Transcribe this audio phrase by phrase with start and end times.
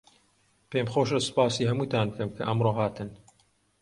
[0.69, 3.09] پێم خۆشە سپاسی هەمووتان بکەم کە ئەمڕۆ هاتن.